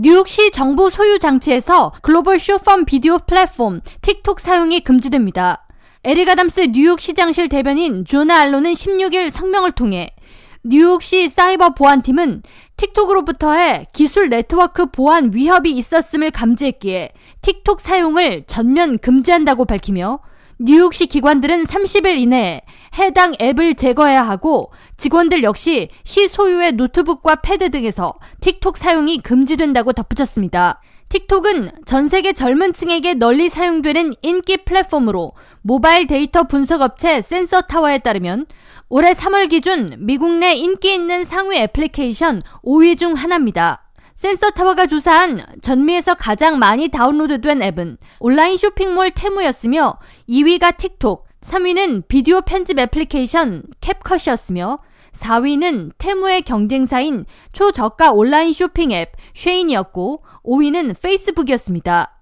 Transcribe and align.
뉴욕시 0.00 0.52
정부 0.52 0.90
소유 0.90 1.18
장치에서 1.18 1.92
글로벌 2.02 2.38
쇼펌 2.38 2.84
비디오 2.84 3.18
플랫폼 3.18 3.80
틱톡 4.00 4.38
사용이 4.38 4.84
금지됩니다. 4.84 5.66
에릭 6.04 6.28
아담스 6.28 6.70
뉴욕 6.70 7.00
시장실 7.00 7.48
대변인 7.48 8.04
조나 8.04 8.42
알로는 8.42 8.74
16일 8.74 9.32
성명을 9.32 9.72
통해 9.72 10.10
뉴욕시 10.62 11.28
사이버 11.28 11.70
보안팀은 11.70 12.44
틱톡으로부터의 12.76 13.88
기술 13.92 14.28
네트워크 14.28 14.86
보안 14.86 15.32
위협이 15.34 15.72
있었음을 15.72 16.30
감지했기에 16.30 17.10
틱톡 17.42 17.80
사용을 17.80 18.44
전면 18.46 18.98
금지한다고 18.98 19.64
밝히며 19.64 20.20
뉴욕시 20.60 21.08
기관들은 21.08 21.64
30일 21.64 22.18
이내에 22.18 22.60
해당 22.98 23.32
앱을 23.40 23.76
제거해야 23.76 24.22
하고 24.22 24.72
직원들 24.96 25.42
역시 25.44 25.88
시 26.04 26.28
소유의 26.28 26.72
노트북과 26.72 27.36
패드 27.36 27.70
등에서 27.70 28.14
틱톡 28.40 28.76
사용이 28.76 29.22
금지된다고 29.22 29.92
덧붙였습니다. 29.92 30.82
틱톡은 31.08 31.70
전 31.86 32.08
세계 32.08 32.34
젊은 32.34 32.72
층에게 32.74 33.14
널리 33.14 33.48
사용되는 33.48 34.12
인기 34.20 34.58
플랫폼으로 34.58 35.32
모바일 35.62 36.06
데이터 36.06 36.42
분석 36.42 36.82
업체 36.82 37.22
센서 37.22 37.62
타워에 37.62 37.98
따르면 37.98 38.46
올해 38.90 39.12
3월 39.12 39.48
기준 39.48 39.94
미국 40.00 40.34
내 40.34 40.52
인기 40.52 40.92
있는 40.92 41.24
상위 41.24 41.56
애플리케이션 41.58 42.42
5위 42.62 42.98
중 42.98 43.14
하나입니다. 43.14 43.84
센서 44.14 44.50
타워가 44.50 44.86
조사한 44.86 45.40
전미에서 45.62 46.16
가장 46.16 46.58
많이 46.58 46.88
다운로드된 46.88 47.62
앱은 47.62 47.98
온라인 48.18 48.56
쇼핑몰 48.56 49.12
테무였으며 49.12 49.96
2위가 50.28 50.76
틱톡, 50.76 51.27
3위는 51.48 52.08
비디오 52.08 52.42
편집 52.42 52.78
애플리케이션 52.78 53.62
캡컷이었으며 53.80 54.80
4위는 55.12 55.92
테무의 55.96 56.42
경쟁사인 56.42 57.24
초저가 57.52 58.12
온라인 58.12 58.52
쇼핑 58.52 58.92
앱 58.92 59.12
쉐인이었고 59.34 60.22
5위는 60.44 61.00
페이스북이었습니다. 61.00 62.14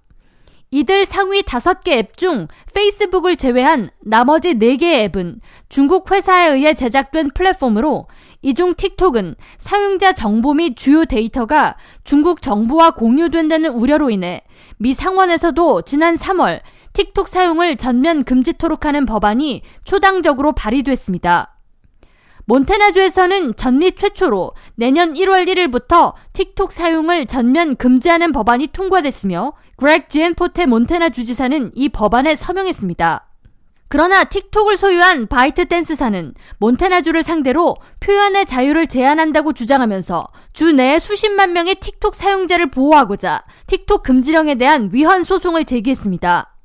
이들 0.71 1.07
상위 1.07 1.43
5개 1.43 1.89
앱 1.93 2.17
중 2.17 2.47
페이스북을 2.73 3.37
제외한 3.37 3.89
나머지 4.01 4.55
4개의 4.55 5.05
앱은 5.05 5.41
중국 5.69 6.11
회사에 6.13 6.51
의해 6.51 6.75
제작된 6.75 7.31
플랫폼으로 7.35 8.07
이중 8.43 8.75
틱톡은 8.75 9.35
사용자 9.59 10.13
정보 10.13 10.55
및 10.55 10.77
주요 10.77 11.05
데이터가 11.05 11.77
중국 12.05 12.43
정부와 12.43 12.93
공유된다는 12.93 13.71
우려로 13.71 14.11
인해 14.11 14.43
미 14.77 14.95
상원에서도 14.95 15.83
지난 15.83 16.15
3월 16.15 16.61
틱톡 16.97 17.29
사용을 17.29 17.77
전면 17.77 18.25
금지토록 18.25 18.87
하는 18.87 19.05
법안이 19.05 19.61
초당적으로 19.85 20.53
발의됐습니다. 20.53 21.59
몬테나주에서는 22.47 23.55
전미 23.57 23.93
최초로 23.93 24.55
내년 24.77 25.13
1월 25.13 25.47
1일부터 25.47 26.15
틱톡 26.33 26.73
사용을 26.73 27.27
전면 27.27 27.77
금지하는 27.77 28.33
법안이 28.33 28.69
통과됐으며 28.69 29.53
그렉 29.77 30.09
지엔포테 30.09 30.65
몬테나 30.65 31.11
주지사는 31.11 31.73
이 31.75 31.91
법안에 31.91 32.35
서명했습니다. 32.35 33.27
그러나 33.89 34.25
틱톡을 34.25 34.79
소유한 34.79 35.27
바이트 35.27 35.67
댄스사는 35.67 36.33
몬테나주를 36.59 37.23
상대로 37.23 37.77
표현의 38.01 38.47
자유를 38.47 38.87
제한한다고 38.87 39.53
주장하면서 39.53 40.29
주 40.55 40.73
내에 40.73 40.99
수십만 40.99 41.53
명의 41.53 41.75
틱톡 41.75 42.15
사용자를 42.15 42.71
보호하고자 42.71 43.43
틱톡 43.67 44.03
금지령에 44.03 44.55
대한 44.55 44.89
위헌 44.95 45.25
소송을 45.25 45.67
제기했습니다. 45.67 46.56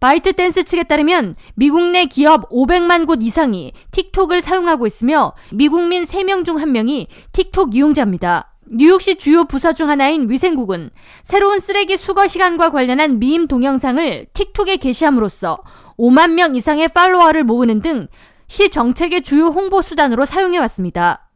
바이트 0.00 0.32
댄스 0.32 0.64
측에 0.64 0.84
따르면 0.84 1.34
미국 1.54 1.90
내 1.90 2.06
기업 2.06 2.48
500만 2.50 3.06
곳 3.06 3.22
이상이 3.22 3.72
틱톡을 3.92 4.40
사용하고 4.40 4.86
있으며 4.86 5.34
미국민 5.52 6.04
3명 6.04 6.44
중 6.44 6.56
1명이 6.56 7.06
틱톡 7.32 7.74
이용자입니다. 7.74 8.52
뉴욕시 8.72 9.16
주요 9.16 9.44
부서 9.44 9.72
중 9.72 9.88
하나인 9.90 10.30
위생국은 10.30 10.90
새로운 11.22 11.60
쓰레기 11.60 11.96
수거 11.96 12.26
시간과 12.26 12.70
관련한 12.70 13.18
미임 13.18 13.46
동영상을 13.46 14.26
틱톡에 14.32 14.76
게시함으로써 14.76 15.58
5만 15.98 16.32
명 16.32 16.56
이상의 16.56 16.88
팔로워를 16.88 17.44
모으는 17.44 17.80
등 17.80 18.08
시 18.50 18.68
정책의 18.68 19.22
주요 19.22 19.46
홍보 19.46 19.80
수단으로 19.80 20.24
사용해 20.24 20.58
왔습니다. 20.58 21.30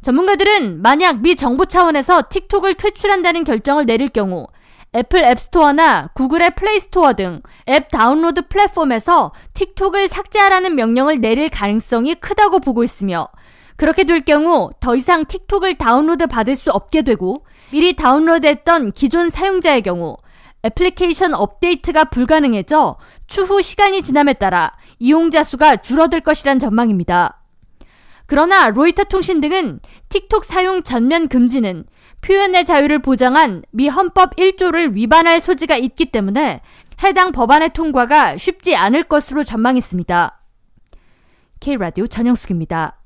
전문가들은 0.00 0.80
만약 0.80 1.20
미 1.20 1.36
정부 1.36 1.66
차원에서 1.66 2.22
틱톡을 2.30 2.74
퇴출한다는 2.74 3.44
결정을 3.44 3.84
내릴 3.84 4.08
경우 4.08 4.46
애플 4.94 5.24
앱스토어나 5.24 6.08
구글의 6.14 6.50
플레이스토어 6.54 7.14
등 7.14 7.40
앱 7.68 7.90
다운로드 7.90 8.48
플랫폼에서 8.48 9.32
틱톡을 9.54 10.08
삭제하라는 10.08 10.74
명령을 10.74 11.20
내릴 11.20 11.48
가능성이 11.48 12.14
크다고 12.14 12.58
보고 12.60 12.84
있으며 12.84 13.28
그렇게 13.76 14.04
될 14.04 14.20
경우 14.20 14.70
더 14.80 14.94
이상 14.94 15.24
틱톡을 15.24 15.76
다운로드 15.76 16.26
받을 16.26 16.56
수 16.56 16.70
없게 16.70 17.02
되고 17.02 17.46
미리 17.70 17.96
다운로드했던 17.96 18.92
기존 18.92 19.30
사용자의 19.30 19.82
경우 19.82 20.16
애플리케이션 20.64 21.34
업데이트가 21.34 22.04
불가능해져 22.04 22.98
추후 23.26 23.62
시간이 23.62 24.02
지남에 24.02 24.34
따라 24.34 24.72
이용자 24.98 25.42
수가 25.42 25.76
줄어들 25.76 26.20
것이란 26.20 26.58
전망입니다. 26.58 27.40
그러나 28.26 28.68
로이터 28.70 29.04
통신 29.04 29.40
등은 29.40 29.80
틱톡 30.10 30.44
사용 30.44 30.82
전면 30.82 31.28
금지는 31.28 31.84
표현의 32.22 32.64
자유를 32.64 33.00
보장한 33.00 33.62
미 33.72 33.88
헌법 33.88 34.36
1조를 34.36 34.94
위반할 34.94 35.40
소지가 35.40 35.76
있기 35.76 36.06
때문에 36.06 36.60
해당 37.02 37.32
법안의 37.32 37.70
통과가 37.70 38.36
쉽지 38.36 38.76
않을 38.76 39.04
것으로 39.04 39.44
전망했습니다. 39.44 40.40
K라디오 41.60 42.06
전영숙입니다. 42.06 43.01